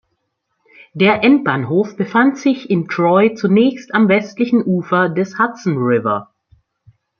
[0.95, 6.33] Der Endbahnhof befand sich in Troy zunächst am westlichen Ufer des Hudson River.